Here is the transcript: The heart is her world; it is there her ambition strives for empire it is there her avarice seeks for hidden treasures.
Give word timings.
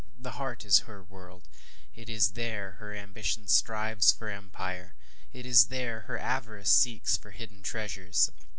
The 0.17 0.31
heart 0.41 0.65
is 0.65 0.79
her 0.89 1.03
world; 1.03 1.47
it 1.93 2.09
is 2.09 2.31
there 2.31 2.71
her 2.79 2.91
ambition 2.95 3.47
strives 3.47 4.11
for 4.11 4.29
empire 4.29 4.95
it 5.31 5.45
is 5.45 5.65
there 5.67 5.99
her 6.09 6.17
avarice 6.17 6.71
seeks 6.71 7.17
for 7.17 7.29
hidden 7.29 7.61
treasures. 7.61 8.31